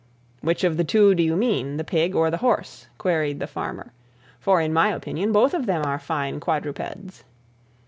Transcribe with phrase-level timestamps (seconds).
[0.41, 3.93] "Which of the two do you mean, the pig or the horse?" queried the farmer,
[4.39, 7.23] "for, in my opinion, both of them are fine quadrupeds."